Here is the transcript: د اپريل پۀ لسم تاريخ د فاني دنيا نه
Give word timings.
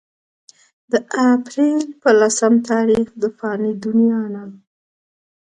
د 0.91 0.93
اپريل 1.31 1.81
پۀ 2.01 2.09
لسم 2.19 2.53
تاريخ 2.69 3.07
د 3.21 3.23
فاني 3.37 3.71
دنيا 3.85 4.21
نه 4.33 4.43